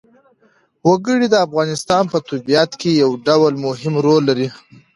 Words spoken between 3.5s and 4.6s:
مهم رول لري.